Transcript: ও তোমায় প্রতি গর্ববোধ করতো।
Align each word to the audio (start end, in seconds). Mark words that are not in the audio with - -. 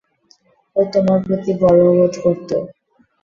ও 0.75 0.81
তোমায় 0.91 1.21
প্রতি 1.25 1.51
গর্ববোধ 1.61 2.13
করতো। 2.23 2.57